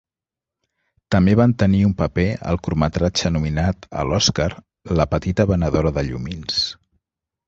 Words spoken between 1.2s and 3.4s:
van tenir un paper al curtmetratge